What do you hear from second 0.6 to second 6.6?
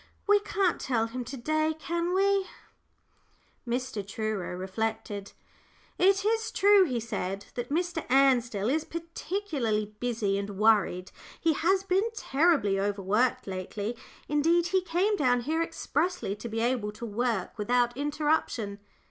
tell him to day, can we?" Mr. Truro reflected. "It is